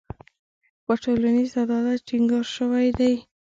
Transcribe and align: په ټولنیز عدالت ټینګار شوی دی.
په 0.85 0.93
ټولنیز 1.03 1.51
عدالت 1.63 1.99
ټینګار 2.07 2.45
شوی 2.55 2.87
دی. 2.99 3.13